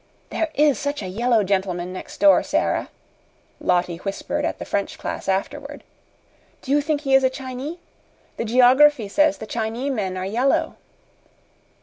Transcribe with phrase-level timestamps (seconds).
[0.31, 2.89] "There is such a yellow gentleman next door, Sara,"
[3.59, 5.83] Lottie whispered at the French class afterward.
[6.63, 7.77] "Do you think he is a Chinee?
[8.37, 10.77] The geography says the Chinee men are yellow."